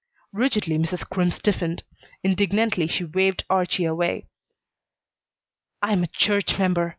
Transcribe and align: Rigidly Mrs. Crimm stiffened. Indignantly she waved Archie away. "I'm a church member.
Rigidly 0.33 0.79
Mrs. 0.79 1.07
Crimm 1.07 1.29
stiffened. 1.29 1.83
Indignantly 2.23 2.87
she 2.87 3.03
waved 3.03 3.45
Archie 3.51 3.85
away. 3.85 4.25
"I'm 5.83 6.01
a 6.01 6.07
church 6.07 6.57
member. 6.57 6.89